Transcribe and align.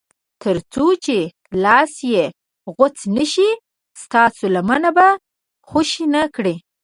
تر 0.41 0.57
څو 0.73 0.85
چې 1.05 1.17
لاس 1.63 1.93
یې 2.13 2.23
غوڅ 2.75 2.97
نه 3.15 3.25
شي 3.33 3.49
ستاسو 4.03 4.45
لمنه 4.55 4.89
به 4.97 5.07
خوشي 5.67 6.05
نه 6.13 6.23
کړي. 6.35 6.55